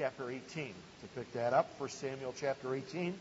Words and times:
chapter 0.00 0.30
18 0.30 0.40
to 1.02 1.06
pick 1.14 1.30
that 1.34 1.52
up. 1.52 1.78
1 1.78 1.90
Samuel 1.90 2.32
chapter 2.40 2.74
18. 2.74 3.12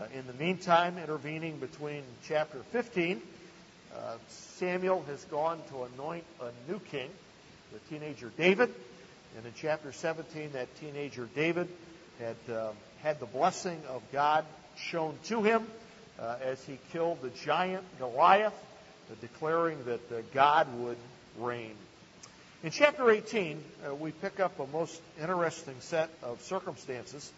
Uh, 0.00 0.06
in 0.18 0.26
the 0.26 0.32
meantime, 0.32 0.96
intervening 0.96 1.58
between 1.58 2.02
chapter 2.26 2.60
15, 2.72 3.20
uh, 3.94 4.14
Samuel 4.28 5.04
has 5.06 5.22
gone 5.26 5.60
to 5.68 5.82
anoint 5.82 6.24
a 6.40 6.70
new 6.72 6.78
king, 6.90 7.10
the 7.74 7.78
teenager 7.90 8.32
David. 8.38 8.72
And 9.36 9.44
in 9.44 9.52
chapter 9.54 9.92
17, 9.92 10.52
that 10.52 10.74
teenager 10.76 11.28
David 11.34 11.68
had 12.18 12.36
uh, 12.50 12.70
had 13.02 13.20
the 13.20 13.26
blessing 13.26 13.82
of 13.90 14.00
God 14.10 14.46
shown 14.78 15.18
to 15.24 15.42
him 15.42 15.66
uh, 16.18 16.36
as 16.42 16.64
he 16.64 16.78
killed 16.90 17.20
the 17.20 17.28
giant 17.44 17.84
Goliath, 17.98 18.54
uh, 19.10 19.14
declaring 19.20 19.76
that 19.84 20.10
uh, 20.10 20.22
God 20.32 20.68
would 20.78 20.96
reign. 21.38 21.74
In 22.64 22.70
chapter 22.70 23.10
18, 23.10 23.62
uh, 23.86 23.94
we 23.94 24.10
pick 24.10 24.40
up 24.40 24.58
a 24.58 24.66
most 24.68 24.98
interesting 25.20 25.74
set 25.80 26.08
of 26.22 26.40
circumstances 26.40 27.30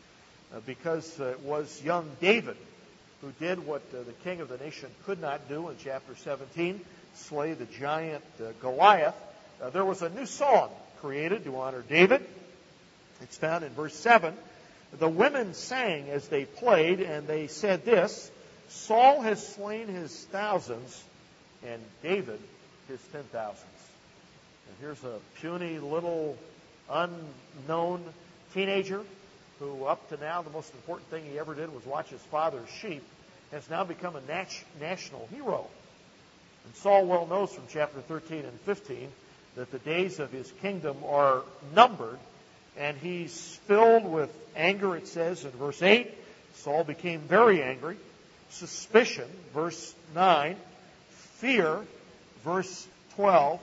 uh, 0.54 0.60
because 0.64 1.18
it 1.18 1.40
was 1.40 1.82
young 1.82 2.08
David 2.20 2.56
who 3.22 3.32
did 3.40 3.66
what 3.66 3.82
the 3.90 4.04
king 4.22 4.40
of 4.40 4.48
the 4.48 4.56
nation 4.58 4.88
could 5.04 5.20
not 5.20 5.48
do 5.48 5.68
in 5.68 5.74
chapter 5.82 6.14
17 6.14 6.80
slay 7.14 7.54
the 7.54 7.64
giant 7.64 8.22
Goliath. 8.60 9.16
there 9.72 9.84
was 9.84 10.00
a 10.02 10.10
new 10.10 10.26
song 10.26 10.70
created 11.00 11.42
to 11.42 11.56
honor 11.56 11.82
David. 11.88 12.24
It's 13.20 13.36
found 13.36 13.64
in 13.64 13.72
verse 13.72 13.96
7 13.96 14.32
the 14.96 15.08
women 15.08 15.54
sang 15.54 16.08
as 16.08 16.28
they 16.28 16.45
played, 16.45 17.00
and 17.00 17.26
they 17.26 17.48
said 17.48 17.84
this 17.84 18.30
Saul 18.68 19.22
has 19.22 19.45
slain 19.45 19.88
his 19.88 20.24
thousands, 20.26 21.02
and 21.66 21.82
David 22.00 22.38
his 22.86 23.00
ten 23.10 23.24
thousands. 23.32 23.75
And 24.68 24.76
here's 24.80 25.02
a 25.04 25.18
puny 25.40 25.78
little 25.78 26.36
unknown 26.90 28.04
teenager 28.54 29.02
who, 29.58 29.84
up 29.84 30.08
to 30.10 30.16
now, 30.18 30.42
the 30.42 30.50
most 30.50 30.73
important 30.74 31.08
thing 31.10 31.24
he 31.24 31.38
ever 31.38 31.54
did 31.54 31.73
was 31.73 31.84
watch 31.86 32.08
his 32.08 32.20
father's 32.23 32.68
sheep, 32.80 33.02
has 33.52 33.68
now 33.70 33.84
become 33.84 34.16
a 34.16 34.20
nat- 34.23 34.64
national 34.80 35.28
hero. 35.32 35.66
And 36.64 36.74
Saul 36.76 37.06
well 37.06 37.26
knows 37.26 37.52
from 37.52 37.64
chapter 37.70 38.00
13 38.00 38.45
and 38.45 38.60
15 38.60 39.08
that 39.56 39.70
the 39.70 39.78
days 39.78 40.18
of 40.18 40.30
his 40.32 40.50
kingdom 40.60 40.96
are 41.06 41.42
numbered 41.74 42.18
and 42.76 42.96
he's 42.98 43.56
filled 43.66 44.04
with 44.04 44.30
anger, 44.54 44.96
it 44.96 45.08
says 45.08 45.45
in 45.45 45.51
verse 45.52 45.82
8. 45.82 46.12
Saul 46.56 46.84
became 46.84 47.20
very 47.20 47.62
angry. 47.62 47.96
Suspicion, 48.51 49.28
verse 49.54 49.95
9. 50.14 50.56
Fear, 51.38 51.80
verse 52.45 52.86
12. 53.14 53.60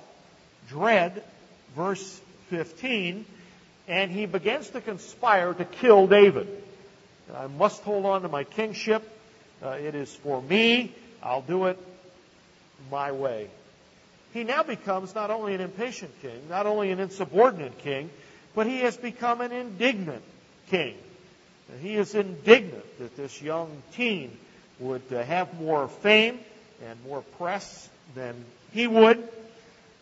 Dread, 0.69 1.23
verse 1.75 2.21
15. 2.49 3.25
And 3.87 4.11
he 4.11 4.25
begins 4.25 4.69
to 4.69 4.81
conspire 4.81 5.53
to 5.53 5.65
kill 5.65 6.07
David. 6.07 6.47
I 7.35 7.47
must 7.47 7.81
hold 7.83 8.05
on 8.05 8.21
to 8.21 8.27
my 8.29 8.43
kingship. 8.43 9.07
Uh, 9.61 9.69
it 9.69 9.95
is 9.95 10.13
for 10.13 10.41
me. 10.41 10.93
I'll 11.21 11.41
do 11.41 11.65
it 11.65 11.79
my 12.91 13.11
way. 13.11 13.49
He 14.33 14.43
now 14.43 14.63
becomes 14.63 15.13
not 15.15 15.29
only 15.29 15.53
an 15.53 15.61
impatient 15.61 16.11
king, 16.21 16.49
not 16.49 16.65
only 16.65 16.91
an 16.91 16.99
insubordinate 16.99 17.77
king, 17.79 18.09
but 18.55 18.67
he 18.67 18.79
has 18.79 18.97
become 18.97 19.41
an 19.41 19.51
indignant 19.51 20.23
king. 20.69 20.95
He 21.81 21.95
is 21.95 22.13
indignant 22.13 22.99
that 22.99 23.15
this 23.15 23.41
young 23.41 23.69
teen 23.93 24.35
would 24.79 25.03
uh, 25.11 25.23
have 25.23 25.59
more 25.59 25.87
fame 25.87 26.39
and 26.85 27.03
more 27.05 27.21
press 27.37 27.89
than 28.15 28.35
he 28.73 28.87
would. 28.87 29.27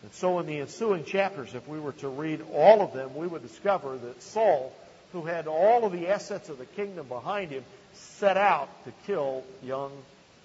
And 0.02 0.12
so, 0.14 0.38
in 0.40 0.46
the 0.46 0.58
ensuing 0.58 1.04
chapters, 1.04 1.54
if 1.54 1.66
we 1.68 1.78
were 1.78 1.92
to 1.92 2.08
read 2.08 2.40
all 2.52 2.82
of 2.82 2.92
them, 2.92 3.14
we 3.14 3.26
would 3.26 3.42
discover 3.42 3.96
that 3.96 4.22
Saul, 4.22 4.72
who 5.12 5.22
had 5.22 5.46
all 5.46 5.84
of 5.84 5.92
the 5.92 6.08
assets 6.08 6.48
of 6.48 6.58
the 6.58 6.66
kingdom 6.66 7.06
behind 7.06 7.50
him, 7.50 7.64
set 7.94 8.36
out 8.36 8.68
to 8.84 8.92
kill 9.06 9.44
young 9.62 9.92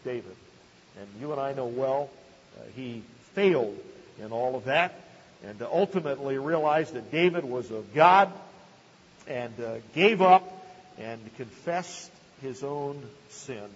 David. 0.04 0.36
And 1.00 1.08
you 1.20 1.32
and 1.32 1.42
I 1.42 1.54
know 1.54 1.66
well 1.66 2.10
uh, 2.58 2.64
he 2.76 3.04
failed 3.34 3.78
in 4.20 4.32
all 4.32 4.56
of 4.56 4.66
that 4.66 4.94
and 5.46 5.62
ultimately 5.62 6.38
realized 6.38 6.94
that 6.94 7.12
David 7.12 7.44
was 7.44 7.70
of 7.72 7.94
God 7.94 8.32
and 9.28 9.54
uh, 9.60 9.76
gave 9.94 10.22
up 10.22 10.44
and 10.98 11.20
confessed 11.38 12.12
his 12.42 12.64
own 12.64 13.02
sin. 13.30 13.70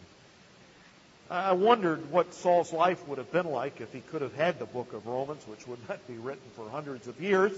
I 1.32 1.54
wondered 1.54 2.12
what 2.12 2.34
Saul's 2.34 2.74
life 2.74 3.08
would 3.08 3.18
have 3.18 3.32
been 3.32 3.46
like 3.46 3.80
if 3.80 3.94
he 3.94 4.02
could 4.02 4.22
have 4.22 4.36
had 4.36 4.60
the 4.60 4.66
book 4.66 4.92
of 4.92 5.08
Romans, 5.08 5.42
which 5.48 5.66
would 5.66 5.80
not 5.88 6.06
be 6.06 6.16
written 6.16 6.44
for 6.58 6.70
hundreds 6.70 7.08
of 7.08 7.22
years. 7.22 7.54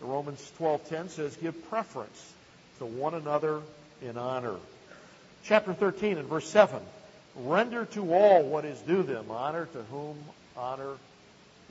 Romans 0.00 0.40
12:10 0.58 1.08
says, 1.08 1.36
"Give 1.36 1.68
preference 1.68 2.32
to 2.78 2.86
one 2.86 3.14
another 3.14 3.62
in 4.00 4.16
honor." 4.16 4.54
Chapter 5.42 5.74
13 5.74 6.18
and 6.18 6.28
verse 6.28 6.48
7, 6.48 6.80
"Render 7.34 7.84
to 7.86 8.14
all 8.14 8.44
what 8.44 8.64
is 8.64 8.78
due 8.82 9.02
them, 9.02 9.28
honor 9.28 9.66
to 9.66 9.82
whom 9.90 10.16
honor 10.56 10.96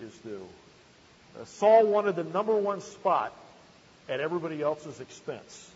is 0.02 0.14
due." 0.18 0.46
Uh, 1.40 1.46
Saul 1.46 1.86
wanted 1.86 2.18
the 2.18 2.26
number 2.26 2.56
one 2.56 2.82
spot 2.82 3.32
at 4.10 4.20
everybody 4.20 4.62
else's 4.62 5.00
expense. 5.00 5.72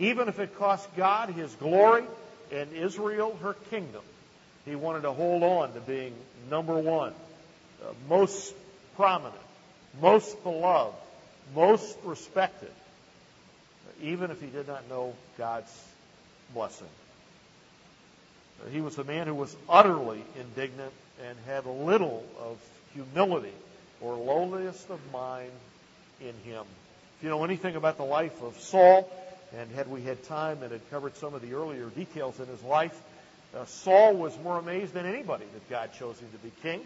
Even 0.00 0.26
if 0.26 0.40
it 0.40 0.58
cost 0.58 0.88
God 0.96 1.28
his 1.28 1.54
glory 1.54 2.04
and 2.50 2.72
Israel 2.72 3.36
her 3.42 3.54
kingdom, 3.70 4.02
he 4.64 4.74
wanted 4.74 5.02
to 5.02 5.12
hold 5.12 5.42
on 5.42 5.72
to 5.74 5.80
being 5.80 6.14
number 6.50 6.74
one, 6.74 7.12
uh, 7.82 7.92
most 8.08 8.54
prominent, 8.96 9.34
most 10.00 10.42
beloved, 10.42 10.96
most 11.54 11.96
respected, 12.04 12.70
even 14.02 14.30
if 14.30 14.40
he 14.40 14.46
did 14.46 14.66
not 14.66 14.88
know 14.88 15.14
God's 15.36 15.72
blessing. 16.54 16.88
Uh, 18.62 18.70
he 18.70 18.80
was 18.80 18.98
a 18.98 19.04
man 19.04 19.26
who 19.26 19.34
was 19.34 19.54
utterly 19.68 20.22
indignant 20.38 20.92
and 21.26 21.36
had 21.46 21.66
little 21.66 22.24
of 22.40 22.58
humility 22.94 23.52
or 24.00 24.14
lowliest 24.16 24.88
of 24.90 25.00
mind 25.12 25.50
in 26.20 26.34
him. 26.50 26.64
If 27.18 27.24
you 27.24 27.28
know 27.28 27.44
anything 27.44 27.76
about 27.76 27.96
the 27.96 28.04
life 28.04 28.42
of 28.42 28.58
Saul, 28.60 29.10
and 29.56 29.70
had 29.72 29.88
we 29.88 30.02
had 30.02 30.22
time 30.24 30.62
and 30.62 30.72
had 30.72 30.90
covered 30.90 31.16
some 31.16 31.34
of 31.34 31.42
the 31.42 31.54
earlier 31.54 31.86
details 31.90 32.40
in 32.40 32.46
his 32.46 32.62
life, 32.62 32.98
uh, 33.56 33.64
Saul 33.66 34.14
was 34.14 34.36
more 34.42 34.58
amazed 34.58 34.94
than 34.94 35.06
anybody 35.06 35.44
that 35.52 35.70
God 35.70 35.90
chose 35.98 36.18
him 36.18 36.28
to 36.32 36.38
be 36.38 36.52
king. 36.62 36.80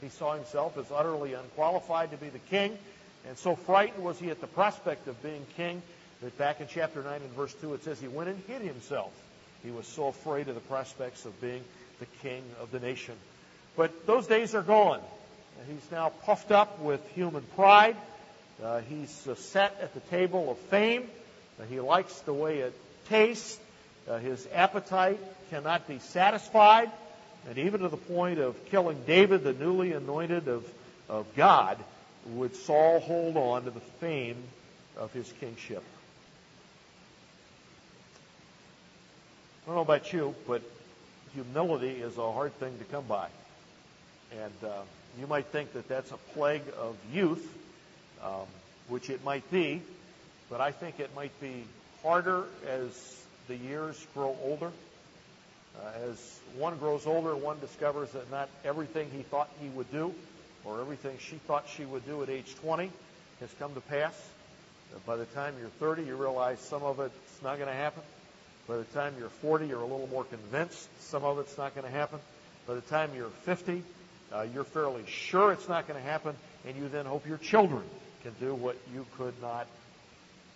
He 0.00 0.08
saw 0.08 0.34
himself 0.34 0.78
as 0.78 0.86
utterly 0.94 1.34
unqualified 1.34 2.10
to 2.12 2.16
be 2.16 2.28
the 2.28 2.38
king, 2.38 2.76
and 3.28 3.36
so 3.36 3.54
frightened 3.54 4.04
was 4.04 4.18
he 4.18 4.30
at 4.30 4.40
the 4.40 4.46
prospect 4.46 5.08
of 5.08 5.22
being 5.22 5.44
king 5.56 5.82
that 6.22 6.36
back 6.38 6.60
in 6.60 6.66
chapter 6.68 7.02
9 7.02 7.14
and 7.14 7.30
verse 7.32 7.54
2 7.60 7.74
it 7.74 7.84
says 7.84 8.00
he 8.00 8.08
went 8.08 8.28
and 8.28 8.42
hid 8.46 8.62
himself. 8.62 9.12
He 9.62 9.70
was 9.70 9.86
so 9.86 10.08
afraid 10.08 10.48
of 10.48 10.54
the 10.54 10.60
prospects 10.62 11.24
of 11.26 11.38
being 11.40 11.62
the 11.98 12.06
king 12.22 12.42
of 12.60 12.70
the 12.70 12.80
nation. 12.80 13.14
But 13.76 14.06
those 14.06 14.26
days 14.26 14.54
are 14.54 14.62
gone. 14.62 15.00
He's 15.66 15.90
now 15.92 16.10
puffed 16.24 16.50
up 16.50 16.80
with 16.80 17.06
human 17.14 17.42
pride. 17.54 17.96
Uh, 18.62 18.80
he's 18.80 19.28
uh, 19.28 19.34
set 19.34 19.78
at 19.82 19.94
the 19.94 20.00
table 20.00 20.50
of 20.50 20.58
fame. 20.58 21.04
Uh, 21.58 21.64
he 21.64 21.80
likes 21.80 22.18
the 22.20 22.32
way 22.32 22.58
it 22.58 22.74
tastes. 23.08 23.58
Uh, 24.10 24.18
his 24.18 24.48
appetite 24.52 25.20
cannot 25.50 25.86
be 25.86 26.00
satisfied. 26.00 26.90
And 27.48 27.58
even 27.58 27.80
to 27.80 27.88
the 27.88 27.96
point 27.96 28.40
of 28.40 28.66
killing 28.66 29.00
David, 29.06 29.44
the 29.44 29.52
newly 29.52 29.92
anointed 29.92 30.48
of, 30.48 30.66
of 31.08 31.26
God, 31.36 31.78
would 32.26 32.56
Saul 32.56 32.98
hold 32.98 33.36
on 33.36 33.64
to 33.64 33.70
the 33.70 33.80
fame 33.80 34.42
of 34.96 35.12
his 35.12 35.30
kingship. 35.40 35.84
I 39.62 39.66
don't 39.66 39.76
know 39.76 39.82
about 39.82 40.12
you, 40.12 40.34
but 40.48 40.62
humility 41.32 41.90
is 41.90 42.18
a 42.18 42.32
hard 42.32 42.52
thing 42.58 42.76
to 42.78 42.84
come 42.84 43.04
by. 43.04 43.28
And 44.32 44.68
uh, 44.68 44.82
you 45.20 45.28
might 45.28 45.46
think 45.46 45.72
that 45.74 45.88
that's 45.88 46.10
a 46.10 46.16
plague 46.34 46.64
of 46.78 46.96
youth, 47.12 47.46
um, 48.24 48.46
which 48.88 49.08
it 49.08 49.24
might 49.24 49.48
be, 49.52 49.82
but 50.50 50.60
I 50.60 50.72
think 50.72 50.98
it 50.98 51.14
might 51.14 51.38
be 51.40 51.64
harder 52.02 52.44
as 52.66 53.19
the 53.50 53.56
years 53.56 54.06
grow 54.14 54.36
older. 54.44 54.70
Uh, 55.76 56.08
as 56.08 56.40
one 56.56 56.78
grows 56.78 57.04
older, 57.04 57.34
one 57.34 57.58
discovers 57.58 58.08
that 58.12 58.30
not 58.30 58.48
everything 58.64 59.10
he 59.10 59.22
thought 59.22 59.50
he 59.60 59.68
would 59.70 59.90
do 59.90 60.14
or 60.64 60.80
everything 60.80 61.18
she 61.18 61.34
thought 61.48 61.66
she 61.76 61.84
would 61.84 62.06
do 62.06 62.22
at 62.22 62.30
age 62.30 62.54
20 62.62 62.92
has 63.40 63.50
come 63.58 63.74
to 63.74 63.80
pass. 63.80 64.14
Uh, 64.94 64.98
by 65.04 65.16
the 65.16 65.24
time 65.26 65.54
you're 65.58 65.68
30, 65.80 66.04
you 66.04 66.14
realize 66.14 66.60
some 66.60 66.84
of 66.84 67.00
it's 67.00 67.42
not 67.42 67.56
going 67.56 67.68
to 67.68 67.74
happen. 67.74 68.04
By 68.68 68.76
the 68.76 68.84
time 68.84 69.14
you're 69.18 69.28
40, 69.28 69.66
you're 69.66 69.80
a 69.80 69.86
little 69.86 70.08
more 70.12 70.22
convinced 70.22 70.88
some 71.00 71.24
of 71.24 71.40
it's 71.40 71.58
not 71.58 71.74
going 71.74 71.86
to 71.86 71.92
happen. 71.92 72.20
By 72.68 72.74
the 72.74 72.82
time 72.82 73.10
you're 73.16 73.30
50, 73.46 73.82
uh, 74.32 74.46
you're 74.54 74.62
fairly 74.62 75.02
sure 75.08 75.50
it's 75.50 75.68
not 75.68 75.88
going 75.88 76.00
to 76.00 76.08
happen, 76.08 76.36
and 76.64 76.76
you 76.76 76.88
then 76.88 77.04
hope 77.04 77.26
your 77.26 77.38
children 77.38 77.82
can 78.22 78.32
do 78.38 78.54
what 78.54 78.76
you 78.94 79.04
could 79.18 79.34
not 79.42 79.66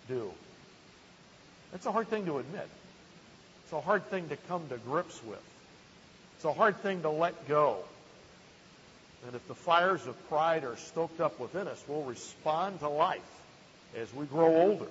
do. 0.07 0.31
That's 1.75 1.87
a 1.87 1.91
hard 1.91 2.07
thing 2.07 2.25
to 2.27 2.37
admit. 2.37 2.69
It's 3.65 3.73
a 3.73 3.81
hard 3.81 4.07
thing 4.11 4.29
to 4.29 4.37
come 4.47 4.67
to 4.69 4.77
grips 4.77 5.19
with. 5.23 5.41
It's 6.35 6.45
a 6.45 6.53
hard 6.53 6.77
thing 6.83 7.01
to 7.01 7.09
let 7.09 7.47
go. 7.47 7.79
And 9.25 9.35
if 9.35 9.47
the 9.47 9.55
fires 9.55 10.05
of 10.05 10.29
pride 10.29 10.63
are 10.63 10.77
stoked 10.77 11.19
up 11.19 11.39
within 11.39 11.67
us, 11.67 11.83
we'll 11.87 12.03
respond 12.03 12.79
to 12.81 12.89
life 12.89 13.21
as 13.97 14.13
we 14.13 14.27
grow 14.27 14.55
older, 14.55 14.85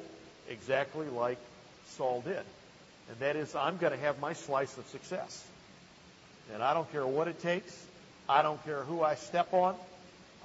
exactly 0.50 1.06
like 1.06 1.38
Saul 1.90 2.22
did. 2.22 2.42
And 3.10 3.18
that 3.20 3.36
is, 3.36 3.54
I'm 3.54 3.76
going 3.76 3.92
to 3.92 3.98
have 3.98 4.18
my 4.18 4.32
slice 4.32 4.76
of 4.76 4.86
success. 4.88 5.44
And 6.52 6.62
I 6.62 6.74
don't 6.74 6.90
care 6.90 7.06
what 7.06 7.28
it 7.28 7.40
takes. 7.40 7.86
I 8.28 8.42
don't 8.42 8.62
care 8.64 8.82
who 8.82 9.02
I 9.02 9.14
step 9.14 9.52
on. 9.52 9.76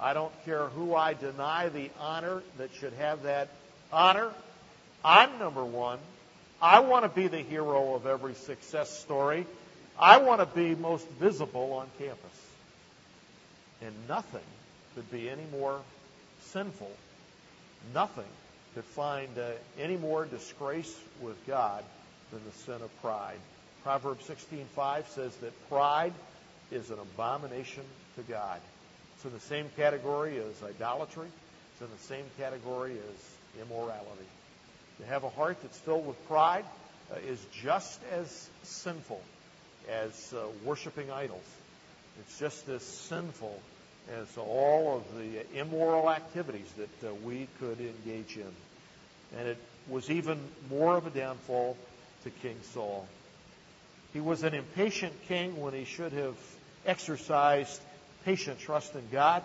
I 0.00 0.14
don't 0.14 0.32
care 0.44 0.66
who 0.66 0.94
I 0.94 1.14
deny 1.14 1.68
the 1.68 1.90
honor 1.98 2.42
that 2.58 2.72
should 2.74 2.92
have 2.94 3.24
that 3.24 3.48
honor. 3.92 4.30
I'm 5.04 5.38
number 5.38 5.64
one. 5.64 5.98
I 6.62 6.80
want 6.80 7.04
to 7.04 7.08
be 7.08 7.26
the 7.28 7.38
hero 7.38 7.94
of 7.94 8.06
every 8.06 8.34
success 8.34 8.90
story. 8.98 9.46
I 9.98 10.18
want 10.18 10.40
to 10.40 10.46
be 10.46 10.74
most 10.74 11.08
visible 11.10 11.72
on 11.74 11.86
campus. 11.98 12.46
And 13.82 13.94
nothing 14.08 14.44
could 14.94 15.10
be 15.10 15.30
any 15.30 15.44
more 15.52 15.80
sinful. 16.48 16.90
Nothing 17.94 18.28
could 18.74 18.84
find 18.84 19.28
uh, 19.38 19.50
any 19.78 19.96
more 19.96 20.26
disgrace 20.26 20.94
with 21.22 21.36
God 21.46 21.82
than 22.30 22.40
the 22.44 22.56
sin 22.58 22.82
of 22.82 23.02
pride. 23.02 23.38
Proverbs 23.82 24.28
16:5 24.28 25.08
says 25.08 25.34
that 25.36 25.68
pride 25.68 26.12
is 26.70 26.90
an 26.90 26.98
abomination 26.98 27.84
to 28.16 28.22
God. 28.22 28.60
It's 29.16 29.24
in 29.24 29.32
the 29.32 29.40
same 29.40 29.70
category 29.76 30.38
as 30.38 30.62
idolatry. 30.62 31.28
It's 31.72 31.82
in 31.82 31.88
the 31.90 32.02
same 32.04 32.24
category 32.38 32.92
as 32.92 33.62
immorality. 33.62 34.26
To 35.00 35.06
have 35.06 35.24
a 35.24 35.30
heart 35.30 35.56
that's 35.62 35.78
filled 35.78 36.06
with 36.06 36.28
pride 36.28 36.64
uh, 37.10 37.16
is 37.26 37.44
just 37.62 38.00
as 38.12 38.48
sinful 38.62 39.20
as 39.88 40.34
uh, 40.34 40.46
worshiping 40.64 41.10
idols. 41.10 41.44
It's 42.20 42.38
just 42.38 42.68
as 42.68 42.82
sinful 42.82 43.58
as 44.12 44.26
all 44.36 44.98
of 44.98 45.18
the 45.18 45.58
immoral 45.58 46.10
activities 46.10 46.70
that 46.76 47.08
uh, 47.08 47.14
we 47.24 47.48
could 47.58 47.78
engage 47.80 48.36
in. 48.36 49.38
And 49.38 49.48
it 49.48 49.58
was 49.88 50.10
even 50.10 50.38
more 50.68 50.96
of 50.96 51.06
a 51.06 51.10
downfall 51.10 51.76
to 52.24 52.30
King 52.30 52.56
Saul. 52.74 53.06
He 54.12 54.20
was 54.20 54.42
an 54.42 54.54
impatient 54.54 55.14
king 55.28 55.60
when 55.60 55.72
he 55.72 55.84
should 55.84 56.12
have 56.12 56.36
exercised 56.84 57.80
patient 58.24 58.58
trust 58.58 58.94
in 58.94 59.04
God. 59.10 59.42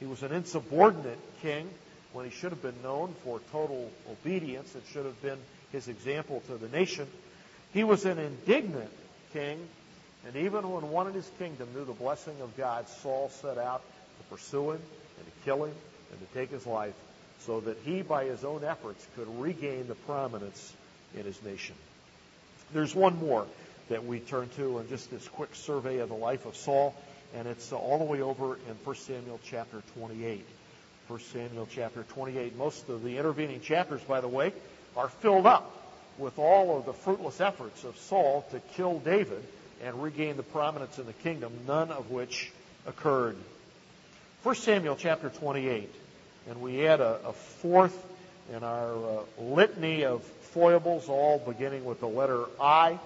He 0.00 0.06
was 0.06 0.22
an 0.22 0.32
insubordinate 0.32 1.20
king 1.40 1.68
when 2.12 2.24
he 2.24 2.30
should 2.30 2.50
have 2.50 2.62
been 2.62 2.82
known 2.82 3.14
for 3.24 3.40
total 3.50 3.90
obedience. 4.10 4.74
It 4.74 4.82
should 4.92 5.06
have 5.06 5.20
been 5.22 5.38
his 5.72 5.88
example 5.88 6.42
to 6.48 6.56
the 6.56 6.68
nation. 6.68 7.06
He 7.72 7.84
was 7.84 8.04
an 8.04 8.18
indignant 8.18 8.90
king, 9.32 9.58
and 10.26 10.36
even 10.36 10.70
when 10.70 10.90
one 10.90 11.06
in 11.08 11.14
his 11.14 11.30
kingdom 11.38 11.68
knew 11.74 11.84
the 11.84 11.92
blessing 11.92 12.36
of 12.42 12.56
God, 12.56 12.86
Saul 12.88 13.30
set 13.40 13.58
out 13.58 13.82
to 14.18 14.34
pursue 14.34 14.72
him 14.72 14.80
and 15.18 15.26
to 15.26 15.44
kill 15.44 15.64
him 15.64 15.74
and 16.10 16.20
to 16.20 16.34
take 16.34 16.50
his 16.50 16.66
life 16.66 16.94
so 17.40 17.60
that 17.60 17.78
he, 17.84 18.02
by 18.02 18.24
his 18.24 18.44
own 18.44 18.62
efforts, 18.62 19.06
could 19.16 19.40
regain 19.40 19.88
the 19.88 19.94
prominence 19.94 20.72
in 21.14 21.24
his 21.24 21.42
nation. 21.42 21.74
There's 22.72 22.94
one 22.94 23.18
more 23.18 23.46
that 23.88 24.04
we 24.04 24.20
turn 24.20 24.48
to 24.56 24.78
in 24.78 24.88
just 24.88 25.10
this 25.10 25.26
quick 25.28 25.54
survey 25.54 25.98
of 25.98 26.08
the 26.08 26.14
life 26.14 26.46
of 26.46 26.56
Saul, 26.56 26.94
and 27.34 27.48
it's 27.48 27.72
all 27.72 27.98
the 27.98 28.04
way 28.04 28.20
over 28.20 28.54
in 28.54 28.74
1 28.84 28.96
Samuel 28.96 29.40
chapter 29.44 29.82
28. 29.98 30.44
1 31.08 31.18
Samuel 31.32 31.68
chapter 31.70 32.04
28. 32.04 32.56
Most 32.56 32.88
of 32.88 33.02
the 33.02 33.18
intervening 33.18 33.60
chapters, 33.60 34.00
by 34.02 34.20
the 34.20 34.28
way, 34.28 34.52
are 34.96 35.08
filled 35.08 35.46
up 35.46 35.76
with 36.16 36.38
all 36.38 36.78
of 36.78 36.86
the 36.86 36.92
fruitless 36.92 37.40
efforts 37.40 37.84
of 37.84 37.96
Saul 37.96 38.46
to 38.52 38.60
kill 38.74 39.00
David 39.00 39.42
and 39.82 40.00
regain 40.02 40.36
the 40.36 40.44
prominence 40.44 40.98
in 40.98 41.06
the 41.06 41.12
kingdom, 41.12 41.52
none 41.66 41.90
of 41.90 42.10
which 42.10 42.52
occurred. 42.86 43.36
1 44.44 44.54
Samuel 44.54 44.96
chapter 44.96 45.28
28, 45.28 45.92
and 46.48 46.60
we 46.60 46.86
add 46.86 47.00
a, 47.00 47.18
a 47.26 47.32
fourth 47.32 47.96
in 48.52 48.62
our 48.62 48.94
uh, 48.94 49.22
litany 49.40 50.04
of 50.04 50.22
foibles, 50.22 51.08
all 51.08 51.38
beginning 51.38 51.84
with 51.84 52.00
the 52.00 52.08
letter 52.08 52.44
I. 52.60 52.98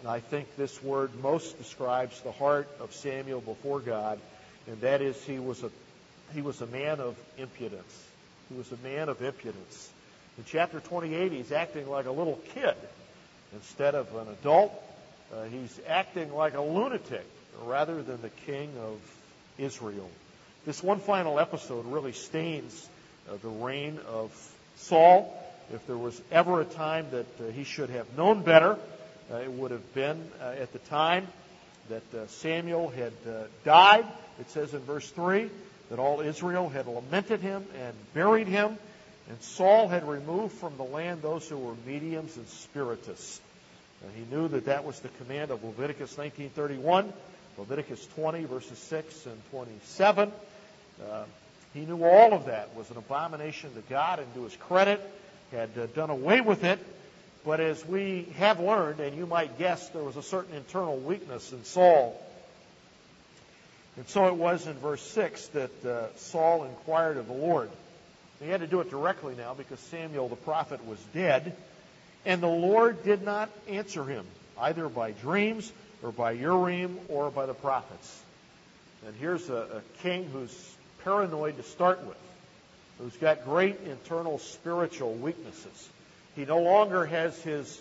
And 0.00 0.08
I 0.08 0.20
think 0.20 0.54
this 0.56 0.82
word 0.82 1.10
most 1.20 1.58
describes 1.58 2.20
the 2.20 2.32
heart 2.32 2.68
of 2.78 2.92
Samuel 2.94 3.40
before 3.40 3.80
God, 3.80 4.20
and 4.66 4.80
that 4.82 5.02
is 5.02 5.20
he 5.24 5.38
was 5.38 5.62
a 5.62 5.70
he 6.32 6.42
was 6.42 6.60
a 6.60 6.66
man 6.66 7.00
of 7.00 7.16
impudence. 7.38 8.04
He 8.50 8.56
was 8.56 8.70
a 8.72 8.76
man 8.78 9.08
of 9.08 9.22
impudence. 9.22 9.90
In 10.38 10.44
chapter 10.46 10.80
28, 10.80 11.32
he's 11.32 11.52
acting 11.52 11.88
like 11.88 12.06
a 12.06 12.10
little 12.10 12.40
kid 12.54 12.74
instead 13.52 13.94
of 13.94 14.14
an 14.16 14.28
adult. 14.28 14.72
Uh, 15.32 15.44
he's 15.44 15.80
acting 15.86 16.34
like 16.34 16.54
a 16.54 16.60
lunatic 16.60 17.24
rather 17.64 18.02
than 18.02 18.20
the 18.20 18.30
king 18.46 18.70
of 18.80 18.98
Israel. 19.58 20.10
This 20.66 20.82
one 20.82 20.98
final 20.98 21.38
episode 21.38 21.86
really 21.86 22.12
stains 22.12 22.88
uh, 23.28 23.36
the 23.42 23.48
reign 23.48 23.98
of 24.08 24.32
Saul. 24.76 25.40
If 25.72 25.86
there 25.86 25.96
was 25.96 26.20
ever 26.30 26.60
a 26.60 26.64
time 26.64 27.06
that 27.12 27.26
uh, 27.40 27.50
he 27.52 27.64
should 27.64 27.90
have 27.90 28.16
known 28.16 28.42
better, 28.42 28.76
uh, 29.30 29.36
it 29.36 29.52
would 29.52 29.70
have 29.70 29.94
been 29.94 30.22
uh, 30.40 30.54
at 30.58 30.72
the 30.72 30.78
time 30.80 31.26
that 31.88 32.14
uh, 32.14 32.26
Samuel 32.26 32.90
had 32.90 33.12
died. 33.64 34.06
It 34.40 34.50
says 34.50 34.74
in 34.74 34.80
verse 34.80 35.08
3 35.10 35.48
that 35.90 35.98
all 35.98 36.20
Israel 36.20 36.68
had 36.68 36.86
lamented 36.86 37.40
him 37.40 37.64
and 37.80 37.94
buried 38.14 38.46
him, 38.46 38.78
and 39.28 39.40
Saul 39.42 39.88
had 39.88 40.06
removed 40.06 40.54
from 40.56 40.76
the 40.76 40.84
land 40.84 41.22
those 41.22 41.48
who 41.48 41.56
were 41.56 41.74
mediums 41.86 42.36
and 42.36 42.46
spiritists. 42.48 43.40
And 44.02 44.12
he 44.14 44.34
knew 44.34 44.48
that 44.48 44.66
that 44.66 44.84
was 44.84 45.00
the 45.00 45.08
command 45.08 45.50
of 45.50 45.64
Leviticus 45.64 46.16
19:31, 46.16 47.12
Leviticus 47.56 48.06
20 48.14 48.44
verses 48.44 48.78
6 48.78 49.26
and 49.26 49.50
27. 49.50 50.32
Uh, 51.02 51.24
he 51.72 51.80
knew 51.80 52.04
all 52.04 52.32
of 52.32 52.46
that 52.46 52.74
was 52.76 52.90
an 52.90 52.96
abomination 52.96 53.74
to 53.74 53.80
God 53.88 54.18
and 54.18 54.32
to 54.34 54.44
his 54.44 54.56
credit, 54.56 55.00
had 55.50 55.70
uh, 55.78 55.86
done 55.86 56.10
away 56.10 56.40
with 56.40 56.64
it. 56.64 56.78
But 57.44 57.60
as 57.60 57.84
we 57.86 58.28
have 58.38 58.60
learned, 58.60 59.00
and 59.00 59.16
you 59.16 59.26
might 59.26 59.58
guess, 59.58 59.88
there 59.90 60.02
was 60.02 60.16
a 60.16 60.22
certain 60.22 60.54
internal 60.54 60.96
weakness 60.96 61.52
in 61.52 61.64
Saul. 61.64 62.20
And 63.96 64.08
so 64.08 64.26
it 64.26 64.34
was 64.34 64.66
in 64.66 64.74
verse 64.74 65.02
6 65.02 65.46
that 65.48 65.84
uh, 65.84 66.06
Saul 66.16 66.64
inquired 66.64 67.16
of 67.16 67.28
the 67.28 67.32
Lord. 67.34 67.70
He 68.42 68.48
had 68.48 68.60
to 68.60 68.66
do 68.66 68.80
it 68.80 68.90
directly 68.90 69.34
now 69.36 69.54
because 69.54 69.78
Samuel 69.80 70.28
the 70.28 70.36
prophet 70.36 70.84
was 70.86 70.98
dead. 71.12 71.56
And 72.26 72.42
the 72.42 72.48
Lord 72.48 73.04
did 73.04 73.22
not 73.22 73.50
answer 73.68 74.04
him, 74.04 74.26
either 74.58 74.88
by 74.88 75.12
dreams 75.12 75.70
or 76.02 76.10
by 76.10 76.32
Urim 76.32 76.98
or 77.08 77.30
by 77.30 77.46
the 77.46 77.54
prophets. 77.54 78.22
And 79.06 79.14
here's 79.16 79.48
a, 79.48 79.54
a 79.54 80.02
king 80.02 80.28
who's 80.32 80.74
paranoid 81.04 81.56
to 81.58 81.62
start 81.62 82.04
with, 82.06 82.16
who's 82.98 83.16
got 83.16 83.44
great 83.44 83.78
internal 83.86 84.38
spiritual 84.38 85.12
weaknesses. 85.14 85.88
He 86.34 86.44
no 86.44 86.60
longer 86.60 87.04
has 87.04 87.40
his 87.42 87.80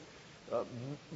uh, 0.52 0.64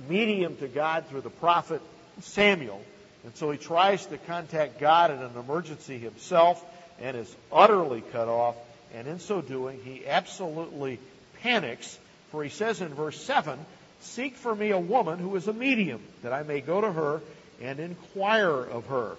medium 0.10 0.56
to 0.58 0.68
God 0.68 1.06
through 1.08 1.22
the 1.22 1.30
prophet 1.30 1.82
Samuel. 2.22 2.82
And 3.28 3.36
so 3.36 3.52
he 3.52 3.58
tries 3.58 4.06
to 4.06 4.18
contact 4.18 4.80
God 4.80 5.12
in 5.12 5.18
an 5.18 5.36
emergency 5.36 6.00
himself 6.00 6.64
and 7.02 7.18
is 7.18 7.36
utterly 7.52 8.02
cut 8.14 8.30
off. 8.30 8.56
And 8.96 9.06
in 9.06 9.20
so 9.20 9.42
doing, 9.42 9.82
he 9.84 10.08
absolutely 10.08 10.98
panics. 11.42 12.00
For 12.32 12.42
he 12.42 12.50
says 12.50 12.80
in 12.80 12.88
verse 12.94 13.20
7 13.20 13.60
Seek 14.00 14.38
for 14.38 14.56
me 14.56 14.72
a 14.72 14.80
woman 14.80 15.20
who 15.20 15.36
is 15.36 15.46
a 15.50 15.52
medium, 15.52 16.00
that 16.24 16.32
I 16.32 16.44
may 16.44 16.62
go 16.62 16.80
to 16.80 16.90
her 16.90 17.20
and 17.62 17.82
inquire 17.82 18.62
of 18.62 18.86
her. 18.86 19.18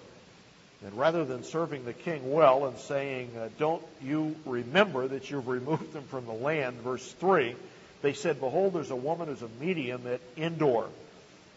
And 0.86 0.96
rather 0.96 1.26
than 1.26 1.44
serving 1.44 1.84
the 1.84 1.92
king 1.92 2.32
well 2.32 2.64
and 2.64 2.78
saying, 2.78 3.32
uh, 3.38 3.50
Don't 3.58 3.82
you 4.02 4.36
remember 4.46 5.06
that 5.06 5.30
you've 5.30 5.48
removed 5.48 5.92
them 5.92 6.04
from 6.04 6.24
the 6.24 6.32
land, 6.32 6.78
verse 6.78 7.12
3, 7.20 7.54
they 8.00 8.14
said, 8.14 8.40
Behold, 8.40 8.72
there's 8.72 8.90
a 8.90 8.96
woman 8.96 9.28
who's 9.28 9.42
a 9.42 9.50
medium 9.60 10.06
at 10.06 10.22
Endor. 10.38 10.86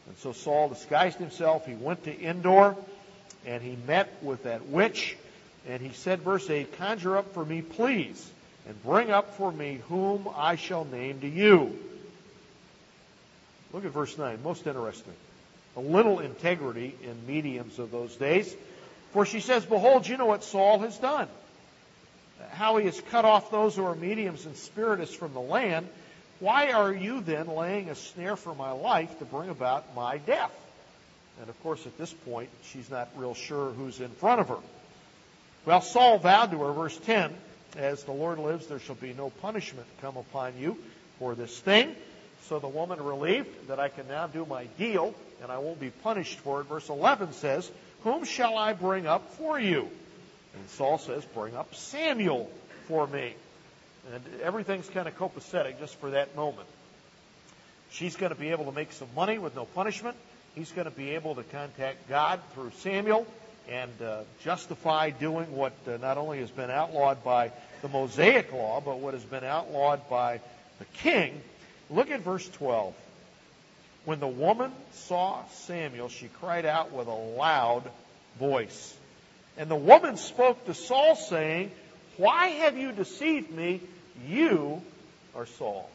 And 0.07 0.17
so 0.17 0.31
Saul 0.33 0.69
disguised 0.69 1.17
himself. 1.17 1.65
He 1.65 1.73
went 1.73 2.03
to 2.05 2.23
Endor 2.23 2.75
and 3.45 3.61
he 3.63 3.77
met 3.87 4.11
with 4.21 4.43
that 4.43 4.67
witch. 4.67 5.17
And 5.67 5.81
he 5.81 5.91
said, 5.93 6.21
verse 6.21 6.49
8, 6.49 6.77
Conjure 6.77 7.17
up 7.17 7.33
for 7.33 7.45
me, 7.45 7.61
please, 7.61 8.29
and 8.67 8.83
bring 8.83 9.11
up 9.11 9.35
for 9.35 9.51
me 9.51 9.79
whom 9.89 10.27
I 10.35 10.55
shall 10.55 10.85
name 10.85 11.21
to 11.21 11.27
you. 11.27 11.77
Look 13.73 13.85
at 13.85 13.91
verse 13.91 14.17
9, 14.17 14.39
most 14.43 14.67
interesting. 14.67 15.13
A 15.77 15.79
little 15.79 16.19
integrity 16.19 16.95
in 17.03 17.27
mediums 17.27 17.79
of 17.79 17.91
those 17.91 18.15
days. 18.15 18.53
For 19.13 19.25
she 19.25 19.39
says, 19.39 19.65
Behold, 19.65 20.07
you 20.07 20.17
know 20.17 20.25
what 20.25 20.43
Saul 20.43 20.79
has 20.79 20.97
done. 20.97 21.27
How 22.51 22.77
he 22.77 22.85
has 22.85 22.99
cut 23.11 23.23
off 23.23 23.51
those 23.51 23.75
who 23.75 23.85
are 23.85 23.95
mediums 23.95 24.45
and 24.45 24.55
spiritists 24.57 25.15
from 25.15 25.33
the 25.33 25.41
land 25.41 25.87
why 26.41 26.71
are 26.71 26.91
you 26.91 27.21
then 27.21 27.47
laying 27.47 27.89
a 27.89 27.95
snare 27.95 28.35
for 28.35 28.55
my 28.55 28.71
life 28.71 29.19
to 29.19 29.25
bring 29.25 29.49
about 29.49 29.95
my 29.95 30.17
death? 30.17 30.51
And 31.39 31.47
of 31.47 31.63
course, 31.63 31.85
at 31.85 31.97
this 31.99 32.11
point, 32.11 32.49
she's 32.63 32.89
not 32.89 33.09
real 33.15 33.35
sure 33.35 33.69
who's 33.71 34.01
in 34.01 34.09
front 34.09 34.41
of 34.41 34.49
her. 34.49 34.57
Well, 35.65 35.81
Saul 35.81 36.17
vowed 36.17 36.49
to 36.49 36.63
her, 36.63 36.73
verse 36.73 36.97
10, 36.97 37.31
As 37.77 38.03
the 38.03 38.11
Lord 38.11 38.39
lives, 38.39 38.65
there 38.65 38.79
shall 38.79 38.95
be 38.95 39.13
no 39.13 39.29
punishment 39.29 39.85
come 40.01 40.17
upon 40.17 40.57
you 40.57 40.77
for 41.19 41.35
this 41.35 41.59
thing. 41.59 41.95
So 42.47 42.57
the 42.57 42.67
woman 42.67 43.01
relieved 43.03 43.67
that 43.67 43.79
I 43.79 43.89
can 43.89 44.07
now 44.07 44.25
do 44.25 44.43
my 44.43 44.65
deal 44.79 45.13
and 45.43 45.51
I 45.51 45.59
won't 45.59 45.79
be 45.79 45.91
punished 45.91 46.39
for 46.39 46.61
it. 46.61 46.63
Verse 46.63 46.89
11 46.89 47.33
says, 47.33 47.69
Whom 48.03 48.25
shall 48.25 48.57
I 48.57 48.73
bring 48.73 49.05
up 49.05 49.35
for 49.35 49.59
you? 49.59 49.89
And 50.55 50.69
Saul 50.71 50.97
says, 50.97 51.23
Bring 51.35 51.55
up 51.55 51.75
Samuel 51.75 52.49
for 52.87 53.05
me. 53.05 53.35
And 54.13 54.41
everything's 54.41 54.89
kind 54.89 55.07
of 55.07 55.17
copacetic 55.17 55.79
just 55.79 55.95
for 55.95 56.11
that 56.11 56.35
moment. 56.35 56.67
She's 57.91 58.15
going 58.15 58.31
to 58.33 58.39
be 58.39 58.49
able 58.49 58.65
to 58.65 58.71
make 58.71 58.91
some 58.93 59.09
money 59.15 59.37
with 59.37 59.55
no 59.55 59.65
punishment. 59.65 60.15
He's 60.55 60.71
going 60.71 60.85
to 60.85 60.95
be 60.95 61.11
able 61.11 61.35
to 61.35 61.43
contact 61.43 62.09
God 62.09 62.39
through 62.53 62.71
Samuel 62.79 63.27
and 63.69 63.91
uh, 64.01 64.23
justify 64.43 65.11
doing 65.11 65.55
what 65.55 65.73
uh, 65.87 65.97
not 65.97 66.17
only 66.17 66.39
has 66.39 66.49
been 66.49 66.71
outlawed 66.71 67.23
by 67.23 67.51
the 67.81 67.87
Mosaic 67.87 68.51
law, 68.51 68.81
but 68.81 68.99
what 68.99 69.13
has 69.13 69.23
been 69.23 69.43
outlawed 69.43 70.09
by 70.09 70.39
the 70.79 70.85
king. 70.85 71.41
Look 71.89 72.09
at 72.09 72.21
verse 72.21 72.47
12. 72.49 72.93
When 74.05 74.19
the 74.19 74.27
woman 74.27 74.71
saw 74.93 75.45
Samuel, 75.51 76.09
she 76.09 76.27
cried 76.27 76.65
out 76.65 76.91
with 76.91 77.07
a 77.07 77.11
loud 77.11 77.83
voice. 78.39 78.95
And 79.57 79.69
the 79.69 79.75
woman 79.75 80.17
spoke 80.17 80.65
to 80.65 80.73
Saul, 80.73 81.15
saying, 81.15 81.71
Why 82.21 82.49
have 82.49 82.77
you 82.77 82.91
deceived 82.91 83.49
me? 83.49 83.81
You 84.27 84.83
are 85.35 85.47
Saul. 85.47 85.89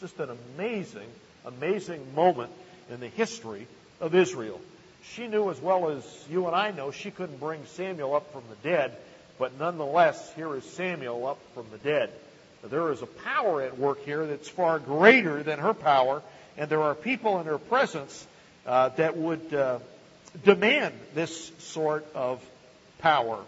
Just 0.00 0.16
an 0.20 0.30
amazing, 0.54 1.08
amazing 1.44 2.14
moment 2.14 2.52
in 2.88 3.00
the 3.00 3.08
history 3.08 3.66
of 4.00 4.14
Israel. 4.14 4.60
She 5.14 5.26
knew 5.26 5.50
as 5.50 5.60
well 5.60 5.90
as 5.90 6.04
you 6.30 6.46
and 6.46 6.54
I 6.54 6.70
know 6.70 6.92
she 6.92 7.10
couldn't 7.10 7.40
bring 7.40 7.66
Samuel 7.74 8.14
up 8.14 8.32
from 8.32 8.44
the 8.48 8.68
dead, 8.68 8.96
but 9.40 9.58
nonetheless, 9.58 10.32
here 10.36 10.54
is 10.54 10.62
Samuel 10.62 11.26
up 11.26 11.38
from 11.54 11.66
the 11.72 11.78
dead. 11.78 12.12
There 12.62 12.92
is 12.92 13.02
a 13.02 13.06
power 13.06 13.60
at 13.62 13.76
work 13.76 14.04
here 14.04 14.24
that's 14.24 14.48
far 14.48 14.78
greater 14.78 15.42
than 15.42 15.58
her 15.58 15.74
power, 15.74 16.22
and 16.56 16.70
there 16.70 16.82
are 16.82 16.94
people 16.94 17.40
in 17.40 17.46
her 17.46 17.58
presence 17.58 18.24
uh, 18.66 18.90
that 18.90 19.16
would 19.16 19.52
uh, 19.52 19.80
demand 20.44 20.94
this 21.12 21.50
sort 21.58 22.06
of 22.14 22.40
power. 23.00 23.42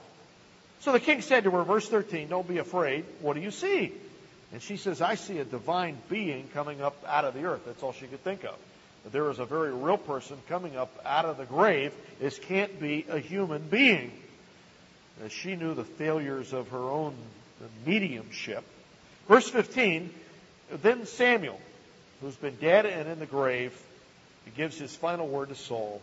So 0.80 0.92
the 0.92 1.00
king 1.00 1.22
said 1.22 1.44
to 1.44 1.50
her, 1.50 1.64
verse 1.64 1.88
13, 1.88 2.28
Don't 2.28 2.46
be 2.46 2.58
afraid. 2.58 3.04
What 3.20 3.34
do 3.34 3.40
you 3.40 3.50
see? 3.50 3.92
And 4.52 4.62
she 4.62 4.76
says, 4.76 5.02
I 5.02 5.16
see 5.16 5.38
a 5.38 5.44
divine 5.44 5.98
being 6.08 6.48
coming 6.54 6.80
up 6.80 6.96
out 7.06 7.24
of 7.24 7.34
the 7.34 7.44
earth. 7.44 7.62
That's 7.66 7.82
all 7.82 7.92
she 7.92 8.06
could 8.06 8.22
think 8.24 8.44
of. 8.44 8.54
But 9.02 9.12
there 9.12 9.30
is 9.30 9.38
a 9.38 9.44
very 9.44 9.72
real 9.72 9.98
person 9.98 10.38
coming 10.48 10.76
up 10.76 10.90
out 11.04 11.24
of 11.24 11.36
the 11.36 11.44
grave. 11.44 11.92
This 12.20 12.38
can't 12.38 12.80
be 12.80 13.04
a 13.08 13.18
human 13.18 13.62
being. 13.68 14.12
As 15.24 15.32
she 15.32 15.56
knew 15.56 15.74
the 15.74 15.84
failures 15.84 16.52
of 16.52 16.68
her 16.68 16.78
own 16.78 17.14
mediumship. 17.84 18.64
Verse 19.26 19.48
15, 19.48 20.10
then 20.82 21.06
Samuel, 21.06 21.60
who's 22.20 22.36
been 22.36 22.56
dead 22.56 22.86
and 22.86 23.08
in 23.08 23.18
the 23.18 23.26
grave, 23.26 23.78
gives 24.56 24.78
his 24.78 24.94
final 24.94 25.26
word 25.26 25.50
to 25.50 25.54
Saul. 25.54 26.00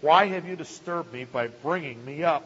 Why 0.00 0.26
have 0.26 0.46
you 0.46 0.56
disturbed 0.56 1.12
me 1.12 1.24
by 1.24 1.48
bringing 1.48 2.02
me 2.04 2.24
up? 2.24 2.44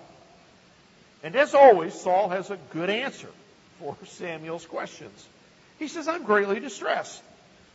And 1.24 1.34
as 1.36 1.54
always, 1.54 1.94
Saul 1.94 2.28
has 2.28 2.50
a 2.50 2.58
good 2.70 2.90
answer 2.90 3.30
for 3.80 3.96
Samuel's 4.04 4.66
questions. 4.66 5.26
He 5.78 5.88
says, 5.88 6.06
I'm 6.06 6.22
greatly 6.22 6.60
distressed, 6.60 7.20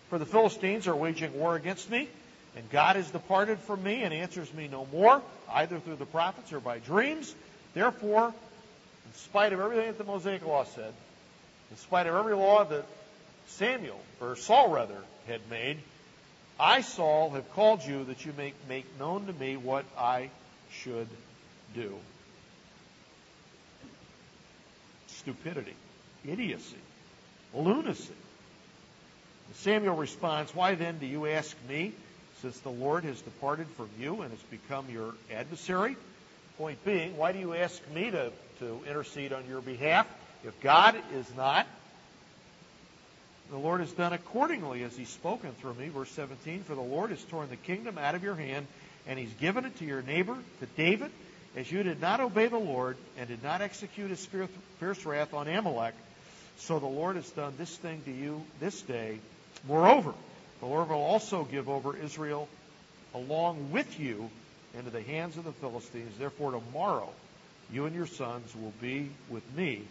for 0.09 0.19
the 0.19 0.25
Philistines 0.25 0.87
are 0.87 0.95
waging 0.95 1.37
war 1.37 1.55
against 1.55 1.89
me, 1.89 2.07
and 2.55 2.69
God 2.69 2.95
has 2.95 3.09
departed 3.09 3.57
from 3.59 3.83
me 3.83 4.03
and 4.03 4.13
answers 4.13 4.53
me 4.53 4.67
no 4.71 4.87
more, 4.93 5.21
either 5.51 5.79
through 5.79 5.95
the 5.95 6.05
prophets 6.05 6.53
or 6.53 6.59
by 6.59 6.77
dreams. 6.77 7.33
Therefore, 7.73 8.27
in 8.27 9.13
spite 9.15 9.51
of 9.51 9.59
everything 9.59 9.87
that 9.87 9.97
the 9.97 10.03
Mosaic 10.03 10.45
Law 10.45 10.63
said, 10.63 10.93
in 11.71 11.77
spite 11.77 12.05
of 12.05 12.15
every 12.15 12.35
law 12.35 12.63
that 12.63 12.85
Samuel, 13.47 13.99
or 14.21 14.35
Saul 14.35 14.69
rather, 14.69 15.01
had 15.27 15.41
made, 15.49 15.77
I, 16.59 16.81
Saul, 16.81 17.31
have 17.31 17.51
called 17.53 17.83
you 17.83 18.03
that 18.05 18.25
you 18.25 18.33
may 18.37 18.53
make 18.67 18.85
known 18.99 19.25
to 19.25 19.33
me 19.33 19.57
what 19.57 19.85
I 19.97 20.29
should 20.71 21.07
do. 21.73 21.95
Stupidity, 25.19 25.75
idiocy, 26.25 26.77
lunacy. 27.53 28.13
Samuel 29.55 29.95
responds, 29.95 30.53
Why 30.53 30.75
then 30.75 30.99
do 30.99 31.05
you 31.05 31.27
ask 31.27 31.55
me, 31.67 31.93
since 32.41 32.59
the 32.59 32.69
Lord 32.69 33.03
has 33.03 33.19
departed 33.21 33.67
from 33.75 33.89
you 33.99 34.21
and 34.21 34.31
has 34.31 34.41
become 34.43 34.89
your 34.89 35.13
adversary? 35.33 35.97
Point 36.57 36.83
being, 36.85 37.17
why 37.17 37.31
do 37.31 37.39
you 37.39 37.53
ask 37.53 37.81
me 37.93 38.11
to, 38.11 38.31
to 38.59 38.79
intercede 38.87 39.33
on 39.33 39.45
your 39.47 39.61
behalf 39.61 40.07
if 40.43 40.59
God 40.61 40.95
is 41.13 41.25
not 41.35 41.67
the 43.49 43.57
Lord 43.57 43.79
has 43.79 43.91
done 43.91 44.13
accordingly 44.13 44.83
as 44.83 44.95
he's 44.95 45.09
spoken 45.09 45.51
through 45.53 45.73
me. 45.73 45.89
Verse 45.89 46.11
17, 46.11 46.63
For 46.63 46.75
the 46.75 46.81
Lord 46.81 47.09
has 47.09 47.23
torn 47.23 47.49
the 47.49 47.55
kingdom 47.55 47.97
out 47.97 48.13
of 48.13 48.23
your 48.23 48.35
hand, 48.35 48.67
and 49.07 49.17
he's 49.17 49.33
given 49.33 49.65
it 49.65 49.77
to 49.79 49.85
your 49.85 50.03
neighbor, 50.03 50.37
to 50.59 50.65
David, 50.77 51.11
as 51.55 51.71
you 51.71 51.83
did 51.83 52.01
not 52.01 52.19
obey 52.19 52.47
the 52.47 52.57
Lord 52.57 52.97
and 53.17 53.27
did 53.27 53.43
not 53.43 53.61
execute 53.61 54.09
his 54.09 54.25
fierce 54.79 55.05
wrath 55.05 55.33
on 55.33 55.47
Amalek. 55.47 55.95
So 56.57 56.79
the 56.79 56.85
Lord 56.85 57.15
has 57.15 57.29
done 57.31 57.53
this 57.57 57.75
thing 57.77 58.01
to 58.05 58.11
you 58.11 58.43
this 58.59 58.81
day. 58.81 59.19
Moreover, 59.67 60.13
the 60.59 60.65
Lord 60.65 60.89
will 60.89 60.97
also 60.97 61.43
give 61.43 61.69
over 61.69 61.95
Israel 61.97 62.47
along 63.13 63.71
with 63.71 63.99
you 63.99 64.29
into 64.77 64.89
the 64.89 65.01
hands 65.01 65.37
of 65.37 65.45
the 65.45 65.51
Philistines. 65.53 66.17
Therefore, 66.17 66.51
tomorrow 66.51 67.09
you 67.71 67.85
and 67.85 67.95
your 67.95 68.07
sons 68.07 68.53
will 68.55 68.73
be 68.81 69.09
with 69.29 69.43
me. 69.55 69.81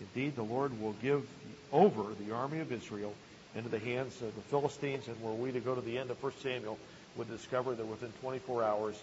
Indeed, 0.00 0.36
the 0.36 0.42
Lord 0.42 0.80
will 0.80 0.94
give 1.02 1.26
over 1.72 2.04
the 2.24 2.34
army 2.34 2.60
of 2.60 2.72
Israel 2.72 3.14
into 3.54 3.68
the 3.68 3.78
hands 3.78 4.20
of 4.22 4.34
the 4.34 4.42
Philistines. 4.42 5.08
And 5.08 5.20
were 5.22 5.32
we 5.32 5.52
to 5.52 5.60
go 5.60 5.74
to 5.74 5.80
the 5.80 5.98
end 5.98 6.10
of 6.10 6.22
1 6.22 6.32
Samuel, 6.42 6.78
would 7.16 7.28
discover 7.28 7.74
that 7.74 7.86
within 7.86 8.12
24 8.20 8.62
hours, 8.62 8.96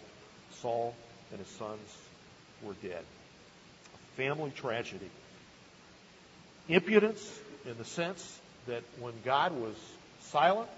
Saul 0.62 0.95
and 1.36 1.46
his 1.46 1.56
sons 1.58 1.98
were 2.63 2.75
dead. 2.82 3.04
A 3.94 4.15
family 4.15 4.51
tragedy. 4.56 5.10
Impudence 6.70 7.39
in 7.65 7.77
the 7.77 7.84
sense 7.84 8.39
that 8.68 8.84
when 9.01 9.13
God 9.25 9.51
was 9.51 9.75
silent, 10.22 10.70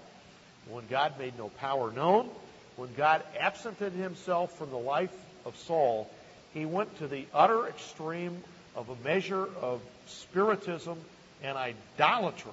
when 0.68 0.84
God 0.88 1.16
made 1.16 1.38
no 1.38 1.48
power 1.48 1.92
known, 1.92 2.28
when 2.74 2.92
God 2.94 3.22
absented 3.38 3.92
himself 3.92 4.58
from 4.58 4.70
the 4.70 4.76
life 4.76 5.14
of 5.46 5.56
Saul, 5.58 6.10
he 6.54 6.66
went 6.66 6.98
to 6.98 7.06
the 7.06 7.24
utter 7.32 7.68
extreme 7.68 8.42
of 8.74 8.88
a 8.88 8.96
measure 9.04 9.46
of 9.62 9.80
spiritism 10.06 10.98
and 11.40 11.56
idolatry 11.56 12.50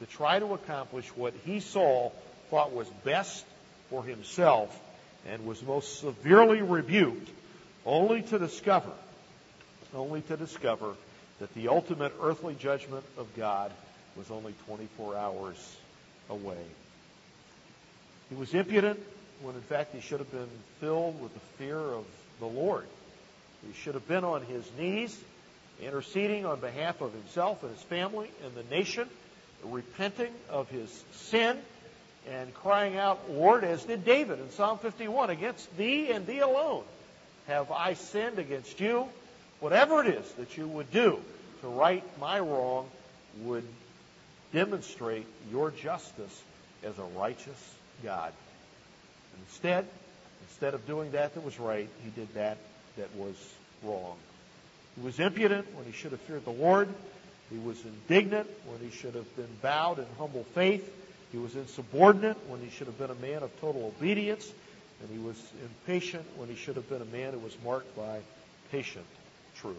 to 0.00 0.06
try 0.06 0.38
to 0.38 0.52
accomplish 0.52 1.08
what 1.16 1.32
he 1.46 1.60
saw 1.60 2.10
thought 2.50 2.74
was 2.74 2.88
best 3.02 3.46
for 3.88 4.04
himself 4.04 4.78
and 5.28 5.44
was 5.44 5.62
most 5.62 6.00
severely 6.00 6.62
rebuked 6.62 7.28
only 7.84 8.22
to 8.22 8.38
discover 8.38 8.92
only 9.94 10.20
to 10.22 10.36
discover 10.36 10.94
that 11.40 11.52
the 11.54 11.68
ultimate 11.68 12.12
earthly 12.22 12.54
judgment 12.54 13.04
of 13.16 13.26
God 13.36 13.72
was 14.16 14.30
only 14.30 14.54
24 14.66 15.16
hours 15.16 15.76
away. 16.28 16.62
He 18.28 18.36
was 18.36 18.54
impudent 18.54 19.00
when 19.42 19.54
in 19.54 19.62
fact 19.62 19.94
he 19.94 20.00
should 20.00 20.20
have 20.20 20.30
been 20.30 20.50
filled 20.80 21.20
with 21.20 21.32
the 21.34 21.40
fear 21.58 21.78
of 21.78 22.04
the 22.38 22.46
Lord. 22.46 22.86
He 23.66 23.72
should 23.80 23.94
have 23.94 24.06
been 24.06 24.24
on 24.24 24.42
his 24.42 24.64
knees 24.78 25.18
interceding 25.82 26.44
on 26.44 26.60
behalf 26.60 27.00
of 27.00 27.12
himself 27.12 27.62
and 27.62 27.72
his 27.72 27.82
family 27.84 28.30
and 28.44 28.54
the 28.54 28.74
nation, 28.74 29.08
repenting 29.64 30.32
of 30.50 30.68
his 30.68 31.04
sin, 31.12 31.58
and 32.28 32.52
crying 32.54 32.96
out, 32.96 33.30
Lord, 33.30 33.64
as 33.64 33.84
did 33.84 34.04
David 34.04 34.40
in 34.40 34.50
Psalm 34.50 34.78
51, 34.78 35.30
against 35.30 35.76
thee 35.76 36.10
and 36.10 36.26
thee 36.26 36.40
alone 36.40 36.84
have 37.46 37.72
I 37.72 37.94
sinned 37.94 38.38
against 38.38 38.80
you. 38.80 39.08
Whatever 39.58 40.04
it 40.04 40.14
is 40.14 40.32
that 40.34 40.56
you 40.56 40.66
would 40.66 40.90
do 40.90 41.18
to 41.60 41.68
right 41.68 42.04
my 42.18 42.40
wrong 42.40 42.88
would 43.42 43.66
demonstrate 44.52 45.26
your 45.50 45.70
justice 45.70 46.42
as 46.82 46.98
a 46.98 47.18
righteous 47.18 47.74
God. 48.02 48.32
Instead, 49.46 49.86
instead 50.48 50.74
of 50.74 50.86
doing 50.86 51.12
that 51.12 51.34
that 51.34 51.44
was 51.44 51.58
right, 51.58 51.88
he 52.04 52.10
did 52.10 52.32
that 52.34 52.56
that 52.96 53.14
was 53.16 53.34
wrong. 53.82 54.16
He 54.96 55.04
was 55.04 55.18
impudent 55.18 55.66
when 55.74 55.84
he 55.84 55.92
should 55.92 56.12
have 56.12 56.20
feared 56.22 56.44
the 56.44 56.50
Lord. 56.50 56.88
He 57.50 57.58
was 57.58 57.82
indignant 57.84 58.48
when 58.66 58.78
he 58.80 58.96
should 58.96 59.14
have 59.14 59.36
been 59.36 59.48
bowed 59.60 59.98
in 59.98 60.06
humble 60.18 60.44
faith. 60.54 60.88
He 61.32 61.38
was 61.38 61.54
insubordinate 61.54 62.36
when 62.48 62.60
he 62.60 62.70
should 62.70 62.86
have 62.86 62.98
been 62.98 63.10
a 63.10 63.14
man 63.14 63.42
of 63.42 63.60
total 63.60 63.92
obedience. 63.96 64.50
And 65.00 65.10
he 65.10 65.24
was 65.24 65.36
impatient 65.62 66.24
when 66.36 66.48
he 66.48 66.56
should 66.56 66.76
have 66.76 66.88
been 66.88 67.00
a 67.00 67.06
man 67.06 67.32
who 67.32 67.38
was 67.38 67.56
marked 67.64 67.96
by 67.96 68.20
patient 68.70 69.06
truth. 69.56 69.76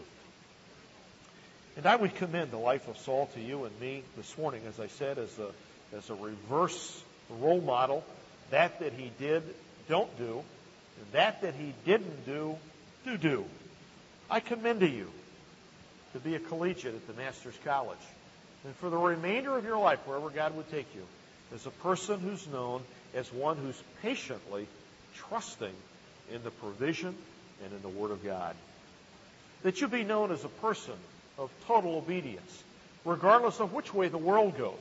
And 1.76 1.86
I 1.86 1.96
would 1.96 2.14
commend 2.16 2.50
the 2.50 2.58
life 2.58 2.88
of 2.88 2.98
Saul 2.98 3.30
to 3.34 3.40
you 3.40 3.64
and 3.64 3.80
me 3.80 4.02
this 4.16 4.36
morning, 4.36 4.62
as 4.68 4.80
I 4.80 4.88
said, 4.88 5.18
as 5.18 5.38
a, 5.38 5.96
as 5.96 6.10
a 6.10 6.14
reverse 6.14 7.02
role 7.40 7.60
model. 7.60 8.04
That 8.50 8.80
that 8.80 8.92
he 8.92 9.10
did, 9.18 9.42
don't 9.88 10.14
do. 10.18 10.42
And 10.98 11.12
that 11.12 11.42
that 11.42 11.54
he 11.54 11.72
didn't 11.86 12.26
do, 12.26 12.56
do 13.04 13.16
do. 13.16 13.44
I 14.30 14.40
commend 14.40 14.80
to 14.80 14.88
you 14.88 15.10
to 16.12 16.18
be 16.18 16.34
a 16.34 16.38
collegiate 16.38 16.94
at 16.94 17.06
the 17.06 17.14
Master's 17.14 17.58
College. 17.64 17.98
And 18.64 18.74
for 18.76 18.90
the 18.90 18.98
remainder 18.98 19.56
of 19.56 19.64
your 19.64 19.78
life, 19.78 20.00
wherever 20.04 20.30
God 20.30 20.56
would 20.56 20.70
take 20.70 20.94
you, 20.94 21.06
as 21.54 21.66
a 21.66 21.70
person 21.70 22.20
who's 22.20 22.46
known 22.48 22.82
as 23.14 23.32
one 23.32 23.56
who's 23.56 23.82
patiently 24.02 24.66
trusting 25.14 25.74
in 26.32 26.42
the 26.42 26.50
provision 26.50 27.14
and 27.64 27.72
in 27.72 27.82
the 27.82 27.88
Word 27.88 28.10
of 28.10 28.24
God. 28.24 28.54
That 29.62 29.80
you 29.80 29.88
be 29.88 30.04
known 30.04 30.32
as 30.32 30.44
a 30.44 30.48
person 30.48 30.94
of 31.38 31.50
total 31.66 31.96
obedience, 31.96 32.62
regardless 33.04 33.60
of 33.60 33.72
which 33.72 33.92
way 33.92 34.08
the 34.08 34.18
world 34.18 34.56
goes. 34.56 34.74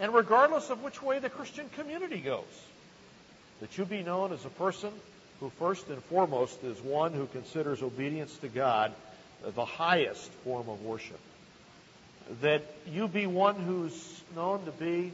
and 0.00 0.14
regardless 0.14 0.70
of 0.70 0.82
which 0.82 1.02
way 1.02 1.18
the 1.18 1.30
Christian 1.30 1.68
community 1.70 2.20
goes. 2.20 2.44
That 3.60 3.76
you 3.76 3.84
be 3.84 4.02
known 4.02 4.32
as 4.32 4.44
a 4.44 4.50
person 4.50 4.90
who, 5.40 5.50
first 5.58 5.88
and 5.88 6.02
foremost, 6.04 6.62
is 6.62 6.80
one 6.80 7.12
who 7.12 7.26
considers 7.26 7.82
obedience 7.82 8.36
to 8.38 8.48
God 8.48 8.92
the 9.54 9.64
highest 9.64 10.30
form 10.44 10.68
of 10.68 10.82
worship. 10.82 11.18
That 12.42 12.62
you 12.86 13.08
be 13.08 13.26
one 13.26 13.56
who's 13.56 14.22
known 14.36 14.64
to 14.66 14.72
be 14.72 15.12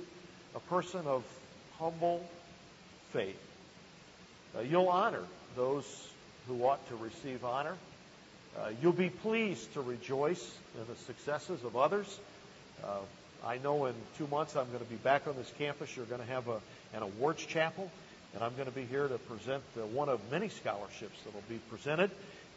a 0.54 0.60
person 0.60 1.06
of 1.06 1.24
humble 1.78 2.24
faith. 3.12 3.38
Uh, 4.56 4.60
you'll 4.60 4.88
honor 4.88 5.22
those 5.56 5.84
who 6.46 6.64
ought 6.64 6.86
to 6.88 6.96
receive 6.96 7.44
honor. 7.44 7.76
Uh, 8.56 8.70
you'll 8.80 8.92
be 8.92 9.10
pleased 9.10 9.72
to 9.74 9.80
rejoice 9.80 10.56
in 10.78 10.86
the 10.86 10.98
successes 11.02 11.64
of 11.64 11.76
others. 11.76 12.18
Uh, 12.84 12.98
I 13.44 13.58
know 13.58 13.86
in 13.86 13.94
two 14.16 14.26
months 14.28 14.56
I'm 14.56 14.68
going 14.68 14.84
to 14.84 14.90
be 14.90 14.96
back 14.96 15.26
on 15.26 15.36
this 15.36 15.52
campus. 15.58 15.94
You're 15.96 16.06
going 16.06 16.20
to 16.20 16.26
have 16.26 16.48
a, 16.48 16.60
an 16.94 17.02
awards 17.02 17.44
chapel, 17.44 17.90
and 18.32 18.44
I'm 18.44 18.54
going 18.54 18.66
to 18.66 18.74
be 18.74 18.84
here 18.84 19.08
to 19.08 19.18
present 19.18 19.62
uh, 19.76 19.86
one 19.86 20.08
of 20.08 20.20
many 20.30 20.48
scholarships 20.48 21.20
that 21.24 21.34
will 21.34 21.42
be 21.48 21.58
presented. 21.68 22.10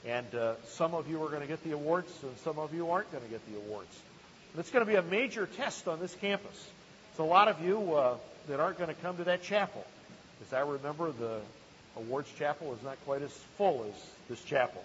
And 0.06 0.34
uh, 0.36 0.54
some 0.68 0.94
of 0.94 1.10
you 1.10 1.24
are 1.24 1.30
going 1.30 1.42
to 1.42 1.48
get 1.48 1.64
the 1.64 1.72
awards, 1.72 2.12
and 2.22 2.38
some 2.40 2.60
of 2.60 2.74
you 2.74 2.92
aren't 2.92 3.12
going 3.12 3.24
to 3.24 3.30
get 3.30 3.42
the 3.52 3.58
awards. 3.58 4.00
And 4.54 4.60
it's 4.60 4.70
going 4.70 4.86
to 4.86 4.92
be 4.92 4.98
a 4.98 5.02
major 5.02 5.48
test 5.48 5.88
on 5.88 6.00
this 6.00 6.14
campus. 6.16 6.68
So 7.18 7.24
a 7.24 7.26
lot 7.26 7.48
of 7.48 7.66
you 7.66 7.96
uh, 7.96 8.16
that 8.48 8.60
aren't 8.60 8.78
going 8.78 8.94
to 8.94 9.02
come 9.02 9.18
to 9.18 9.24
that 9.24 9.42
chapel, 9.42 9.84
as 10.46 10.54
I 10.54 10.60
remember, 10.60 11.12
the 11.12 11.40
awards 11.96 12.32
chapel 12.38 12.76
is 12.76 12.84
not 12.84 13.04
quite 13.06 13.24
as 13.24 13.32
full 13.58 13.88
as 13.90 14.00
this 14.30 14.44
chapel. 14.44 14.84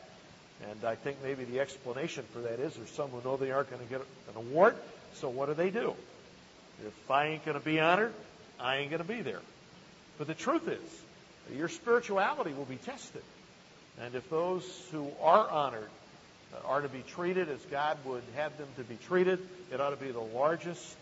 And 0.71 0.83
I 0.83 0.95
think 0.95 1.19
maybe 1.23 1.45
the 1.45 1.61
explanation 1.61 2.25
for 2.33 2.39
that 2.39 2.59
is 2.59 2.73
there's 2.73 2.89
some 2.89 3.11
who 3.11 3.21
know 3.23 3.37
they 3.37 3.51
aren't 3.51 3.69
going 3.69 3.83
to 3.83 3.89
get 3.89 4.01
an 4.01 4.37
award, 4.37 4.77
so 5.13 5.29
what 5.29 5.49
do 5.49 5.55
they 5.55 5.69
do? 5.69 5.95
If 6.87 7.11
I 7.11 7.27
ain't 7.27 7.45
going 7.45 7.59
to 7.59 7.65
be 7.65 7.81
honored, 7.81 8.15
I 8.59 8.79
ain't 8.79 8.89
going 8.89 9.03
to 9.03 9.09
be 9.09 9.21
there. 9.21 9.43
But 10.17 10.27
the 10.27 10.35
truth 10.35 10.69
is, 10.69 11.59
your 11.59 11.69
spirituality 11.69 12.55
will 12.55 12.65
be 12.65 12.77
tested. 12.77 13.23
And 14.01 14.15
if 14.15 14.31
those 14.31 14.65
who 14.91 15.07
are 15.21 15.51
honored 15.51 15.91
uh, 16.55 16.67
are 16.67 16.81
to 16.81 16.89
be 16.89 17.03
treated 17.09 17.51
as 17.51 17.61
God 17.71 17.99
would 18.07 18.23
have 18.37 18.57
them 18.57 18.69
to 18.79 18.85
be 18.85 18.97
treated, 19.07 19.39
it 19.71 19.83
ought 19.83 19.91
to 19.91 20.03
be 20.03 20.13
the 20.13 20.21
largest 20.21 20.97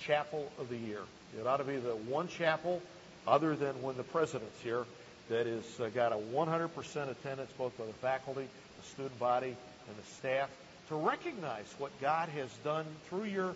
chapel 0.00 0.50
of 0.58 0.68
the 0.68 0.76
year. 0.76 1.00
It 1.38 1.46
ought 1.46 1.58
to 1.58 1.64
be 1.64 1.76
the 1.76 1.96
one 1.96 2.28
chapel, 2.28 2.82
other 3.26 3.54
than 3.54 3.80
when 3.82 3.96
the 3.96 4.02
president's 4.02 4.60
here, 4.62 4.84
that 5.28 5.46
has 5.46 5.80
uh, 5.80 5.88
got 5.88 6.12
a 6.12 6.16
100% 6.16 7.10
attendance 7.10 7.50
both 7.56 7.76
by 7.78 7.86
the 7.86 7.92
faculty, 7.94 8.46
the 8.80 8.86
student 8.88 9.18
body, 9.18 9.56
and 9.88 9.96
the 9.96 10.14
staff 10.18 10.50
to 10.88 10.96
recognize 10.96 11.72
what 11.78 11.90
God 12.00 12.28
has 12.30 12.50
done 12.64 12.84
through 13.08 13.24
your 13.24 13.54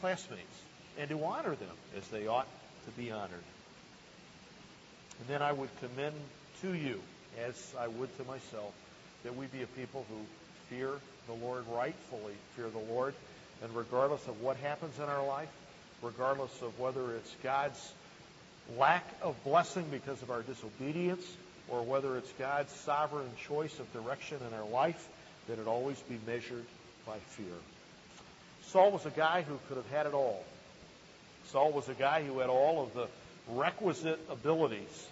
classmates 0.00 0.42
and 0.98 1.08
to 1.10 1.22
honor 1.24 1.54
them 1.54 1.76
as 1.96 2.06
they 2.08 2.26
ought 2.26 2.48
to 2.86 2.90
be 2.92 3.12
honored. 3.12 3.30
And 5.20 5.28
then 5.28 5.42
I 5.42 5.52
would 5.52 5.70
commend 5.80 6.16
to 6.62 6.74
you, 6.74 7.00
as 7.46 7.74
I 7.78 7.88
would 7.88 8.16
to 8.18 8.24
myself, 8.24 8.72
that 9.22 9.36
we 9.36 9.46
be 9.46 9.62
a 9.62 9.66
people 9.66 10.04
who 10.08 10.16
fear 10.68 10.90
the 11.26 11.34
Lord 11.34 11.64
rightfully, 11.72 12.34
fear 12.56 12.68
the 12.68 12.92
Lord, 12.92 13.14
and 13.64 13.74
regardless 13.74 14.28
of 14.28 14.42
what 14.42 14.58
happens 14.58 14.98
in 14.98 15.04
our 15.04 15.26
life, 15.26 15.48
regardless 16.02 16.52
of 16.60 16.78
whether 16.78 17.16
it's 17.16 17.34
God's 17.42 17.92
lack 18.78 19.06
of 19.22 19.42
blessing 19.42 19.86
because 19.90 20.20
of 20.20 20.30
our 20.30 20.42
disobedience, 20.42 21.24
or 21.70 21.82
whether 21.82 22.18
it's 22.18 22.30
God's 22.32 22.72
sovereign 22.72 23.30
choice 23.48 23.78
of 23.80 23.90
direction 23.94 24.38
in 24.46 24.54
our 24.54 24.68
life, 24.68 25.08
that 25.48 25.58
it 25.58 25.66
always 25.66 25.98
be 26.00 26.18
measured 26.26 26.66
by 27.06 27.16
fear. 27.30 27.54
Saul 28.66 28.90
was 28.90 29.06
a 29.06 29.10
guy 29.10 29.42
who 29.42 29.58
could 29.68 29.78
have 29.78 29.90
had 29.90 30.04
it 30.04 30.12
all. 30.12 30.44
Saul 31.46 31.72
was 31.72 31.88
a 31.88 31.94
guy 31.94 32.22
who 32.22 32.40
had 32.40 32.50
all 32.50 32.82
of 32.82 32.92
the 32.92 33.08
requisite 33.48 34.20
abilities. 34.30 35.08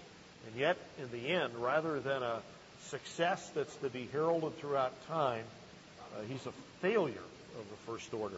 And 0.46 0.60
yet, 0.60 0.76
in 0.98 1.10
the 1.10 1.28
end, 1.28 1.54
rather 1.56 2.00
than 2.00 2.22
a 2.22 2.42
success 2.88 3.50
that's 3.54 3.74
to 3.76 3.88
be 3.88 4.08
heralded 4.12 4.58
throughout 4.58 4.92
time, 5.06 5.44
uh, 6.14 6.22
he's 6.28 6.44
a 6.46 6.52
failure 6.80 7.22
of 7.62 7.70
the 7.70 7.92
first 7.92 8.12
order. 8.12 8.36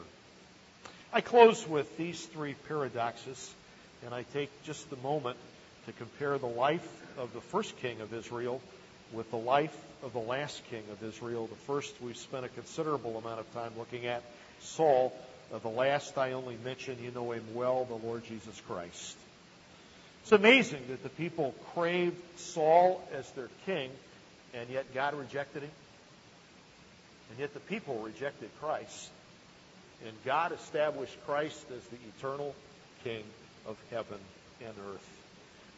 I 1.12 1.20
close 1.20 1.66
with 1.66 1.96
these 1.96 2.24
three 2.26 2.54
paradoxes, 2.68 3.52
and 4.04 4.14
I 4.14 4.24
take 4.32 4.50
just 4.64 4.90
a 4.92 4.96
moment 4.96 5.36
to 5.86 5.92
compare 5.92 6.38
the 6.38 6.46
life 6.46 6.86
of 7.18 7.32
the 7.32 7.40
first 7.40 7.76
king 7.78 8.00
of 8.00 8.12
Israel 8.12 8.60
with 9.12 9.30
the 9.30 9.36
life 9.36 9.76
of 10.02 10.12
the 10.12 10.18
last 10.18 10.62
king 10.70 10.82
of 10.90 11.02
Israel. 11.02 11.46
The 11.46 11.72
first 11.72 11.94
we've 12.02 12.16
spent 12.16 12.44
a 12.44 12.48
considerable 12.48 13.16
amount 13.16 13.40
of 13.40 13.52
time 13.54 13.72
looking 13.78 14.06
at, 14.06 14.22
Saul. 14.60 15.12
Uh, 15.52 15.58
the 15.58 15.68
last 15.68 16.18
I 16.18 16.32
only 16.32 16.56
mention, 16.64 16.96
you 17.02 17.10
know 17.10 17.32
him 17.32 17.44
well, 17.54 17.84
the 17.84 18.06
Lord 18.06 18.24
Jesus 18.24 18.60
Christ. 18.66 19.16
It's 20.22 20.32
amazing 20.32 20.82
that 20.88 21.02
the 21.02 21.10
people 21.10 21.54
craved 21.74 22.16
Saul 22.36 23.06
as 23.12 23.30
their 23.32 23.50
king, 23.66 23.90
and 24.54 24.68
yet 24.70 24.94
God 24.94 25.14
rejected 25.14 25.62
him. 25.62 25.70
And 27.30 27.38
yet 27.38 27.54
the 27.54 27.60
people 27.60 27.98
rejected 27.98 28.50
Christ. 28.60 29.10
And 30.04 30.12
God 30.24 30.52
established 30.52 31.16
Christ 31.26 31.64
as 31.74 31.82
the 31.84 31.96
eternal 32.16 32.54
king 33.02 33.24
of 33.66 33.76
heaven 33.90 34.18
and 34.60 34.74
earth. 34.92 35.08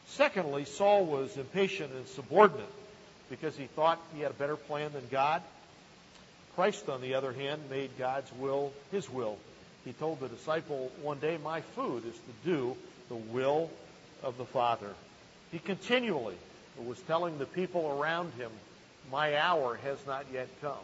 Secondly, 0.09 0.65
Saul 0.65 1.05
was 1.05 1.37
impatient 1.37 1.93
and 1.93 2.07
subordinate 2.09 2.73
because 3.29 3.57
he 3.57 3.67
thought 3.67 4.01
he 4.15 4.21
had 4.21 4.31
a 4.31 4.35
better 4.35 4.57
plan 4.57 4.93
than 4.93 5.07
God. 5.11 5.43
Christ, 6.55 6.89
on 6.89 7.01
the 7.01 7.15
other 7.15 7.33
hand, 7.33 7.63
made 7.71 7.91
God's 7.99 8.33
will 8.33 8.73
his 8.91 9.11
will. 9.11 9.37
He 9.85 9.93
told 9.93 10.21
the 10.21 10.29
disciple 10.29 10.91
one 11.03 11.19
day, 11.19 11.39
My 11.43 11.61
food 11.61 12.05
is 12.07 12.15
to 12.15 12.51
do 12.51 12.77
the 13.09 13.17
will 13.17 13.71
of 14.23 14.39
the 14.39 14.45
Father. 14.45 14.91
He 15.53 15.59
continually 15.59 16.37
was 16.85 17.01
telling 17.03 17.39
the 17.39 17.47
people 17.47 17.99
around 17.99 18.33
him, 18.35 18.51
My 19.11 19.39
hour 19.39 19.79
has 19.85 19.99
not 20.07 20.27
yet 20.33 20.49
come. 20.61 20.75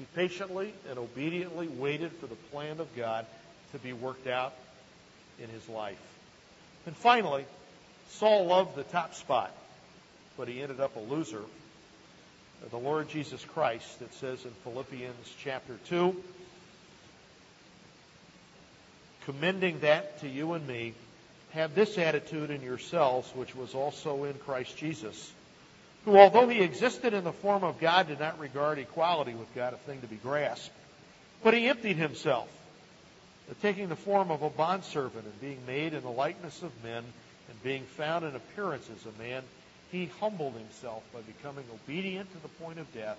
He 0.00 0.06
patiently 0.16 0.72
and 0.88 0.98
obediently 0.98 1.68
waited 1.68 2.10
for 2.12 2.26
the 2.26 2.34
plan 2.34 2.80
of 2.80 2.88
God 2.96 3.26
to 3.72 3.78
be 3.78 3.92
worked 3.92 4.26
out 4.26 4.54
in 5.38 5.46
his 5.50 5.68
life. 5.68 6.00
And 6.86 6.96
finally, 6.96 7.44
Saul 8.08 8.46
loved 8.46 8.76
the 8.76 8.82
top 8.82 9.14
spot, 9.14 9.54
but 10.38 10.48
he 10.48 10.62
ended 10.62 10.80
up 10.80 10.96
a 10.96 11.00
loser. 11.00 11.42
The 12.70 12.78
Lord 12.78 13.10
Jesus 13.10 13.44
Christ, 13.44 14.00
it 14.00 14.14
says 14.14 14.42
in 14.46 14.52
Philippians 14.64 15.34
chapter 15.44 15.76
2, 15.88 16.16
commending 19.26 19.80
that 19.80 20.20
to 20.20 20.28
you 20.30 20.54
and 20.54 20.66
me, 20.66 20.94
have 21.50 21.74
this 21.74 21.98
attitude 21.98 22.50
in 22.50 22.62
yourselves, 22.62 23.30
which 23.34 23.54
was 23.54 23.74
also 23.74 24.24
in 24.24 24.32
Christ 24.32 24.78
Jesus, 24.78 25.30
who, 26.04 26.16
although 26.16 26.48
he 26.48 26.60
existed 26.60 27.12
in 27.12 27.24
the 27.24 27.32
form 27.32 27.64
of 27.64 27.78
God, 27.78 28.08
did 28.08 28.20
not 28.20 28.38
regard 28.38 28.78
equality 28.78 29.34
with 29.34 29.54
God 29.54 29.74
a 29.74 29.76
thing 29.76 30.00
to 30.00 30.06
be 30.06 30.16
grasped, 30.16 30.74
but 31.42 31.54
he 31.54 31.68
emptied 31.68 31.96
himself, 31.96 32.48
taking 33.62 33.88
the 33.88 33.96
form 33.96 34.30
of 34.30 34.42
a 34.42 34.50
bondservant 34.50 35.24
and 35.24 35.40
being 35.40 35.58
made 35.66 35.92
in 35.92 36.02
the 36.02 36.10
likeness 36.10 36.62
of 36.62 36.72
men 36.84 37.04
and 37.48 37.62
being 37.62 37.82
found 37.82 38.24
in 38.24 38.34
appearance 38.36 38.88
as 38.94 39.06
a 39.06 39.22
man, 39.22 39.42
he 39.90 40.06
humbled 40.20 40.54
himself 40.54 41.02
by 41.12 41.20
becoming 41.22 41.64
obedient 41.74 42.30
to 42.32 42.38
the 42.42 42.48
point 42.64 42.78
of 42.78 42.92
death, 42.94 43.18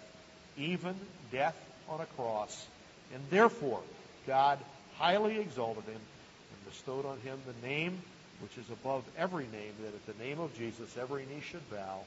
even 0.57 0.95
death 1.31 1.55
on 1.89 1.99
a 1.99 2.05
cross. 2.05 2.65
And 3.13 3.21
therefore, 3.29 3.81
God 4.25 4.57
highly 4.97 5.39
exalted 5.39 5.83
him 5.83 5.95
and 5.95 6.71
bestowed 6.71 7.05
on 7.05 7.19
him 7.19 7.39
the 7.45 7.67
name 7.67 8.01
which 8.39 8.57
is 8.57 8.69
above 8.71 9.03
every 9.17 9.45
name, 9.51 9.73
that 9.81 9.93
at 9.93 10.17
the 10.17 10.23
name 10.23 10.39
of 10.39 10.57
Jesus 10.57 10.97
every 10.97 11.25
knee 11.25 11.41
should 11.43 11.69
bow, 11.69 11.99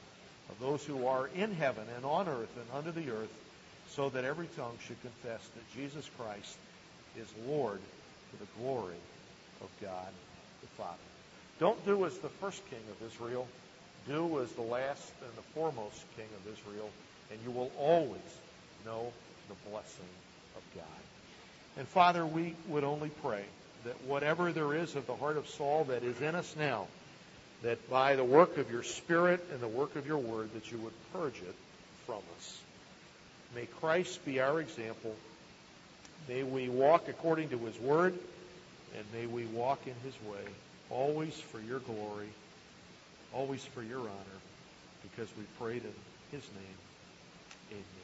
of 0.51 0.61
those 0.61 0.85
who 0.85 1.07
are 1.07 1.29
in 1.35 1.55
heaven 1.55 1.85
and 1.97 2.05
on 2.05 2.29
earth 2.29 2.51
and 2.57 2.67
under 2.75 2.93
the 2.93 3.11
earth, 3.11 3.33
so 3.91 4.11
that 4.11 4.25
every 4.25 4.49
tongue 4.57 4.77
should 4.87 5.01
confess 5.01 5.41
that 5.55 5.75
Jesus 5.75 6.09
Christ 6.19 6.57
is 7.17 7.29
Lord 7.47 7.79
to 8.31 8.39
the 8.39 8.51
glory 8.61 8.97
of 9.61 9.69
God 9.81 10.09
the 10.61 10.83
Father. 10.83 10.99
Don't 11.61 11.85
do 11.87 12.05
as 12.05 12.19
the 12.19 12.29
first 12.29 12.63
king 12.71 12.81
of 12.91 13.07
Israel. 13.07 13.47
Do 14.09 14.41
as 14.41 14.51
the 14.53 14.63
last 14.63 15.13
and 15.23 15.33
the 15.37 15.43
foremost 15.55 16.05
king 16.17 16.27
of 16.37 16.53
Israel, 16.53 16.91
and 17.31 17.41
you 17.45 17.51
will 17.51 17.71
always 17.79 18.21
know 18.85 19.13
the 19.49 19.71
blessing 19.71 20.05
of 20.57 20.63
God. 20.75 20.85
And 21.79 21.89
Father, 21.89 22.27
we 22.27 22.55
would 22.69 22.85
only 22.85 23.09
pray 23.23 23.45
that 23.85 24.03
whatever 24.05 24.53
there 24.53 24.75
is 24.75 24.95
of 24.95 25.07
the 25.07 25.17
heart 25.17 25.37
of 25.37 25.49
Saul 25.49 25.85
that 25.85 26.03
is 26.03 26.21
in 26.21 26.35
us 26.35 26.55
now, 26.59 26.87
that 27.65 27.91
by 27.91 28.15
the 28.15 28.25
work 28.25 28.59
of 28.59 28.71
your 28.71 28.83
Spirit 28.83 29.45
and 29.51 29.61
the 29.61 29.69
work 29.69 29.97
of 29.97 30.07
your 30.07 30.19
word, 30.19 30.53
that 30.53 30.71
you 30.71 30.79
would 30.79 30.93
purge 31.13 31.41
it 31.43 31.55
from 32.07 32.21
us. 32.37 32.59
May 33.55 33.65
Christ 33.67 34.23
be 34.25 34.41
our 34.41 34.61
example. 34.61 35.15
May 36.29 36.43
we 36.43 36.69
walk 36.69 37.09
according 37.09 37.49
to 37.49 37.59
his 37.59 37.79
word, 37.81 38.15
and 38.97 39.05
may 39.15 39.27
we 39.27 39.47
walk 39.47 39.81
in 39.87 39.95
his 40.05 40.15
way, 40.31 40.45
always 40.91 41.35
for 41.35 41.61
your 41.61 41.79
glory, 41.81 42.29
always 43.33 43.65
for 43.65 43.83
your 43.83 44.01
honor, 44.01 44.41
because 45.03 45.29
we 45.39 45.45
prayed 45.59 45.83
in 45.83 46.39
his 46.39 46.47
name. 46.55 46.79
Amen. 47.73 48.04